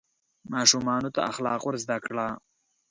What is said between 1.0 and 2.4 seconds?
ته اخلاق ور زده کړه.